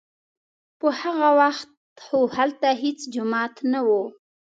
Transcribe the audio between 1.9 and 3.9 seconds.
خو هلته هېڅ جومات نه و.